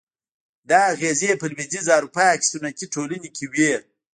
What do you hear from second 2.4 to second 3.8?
صنعتي ټولنې کې وې.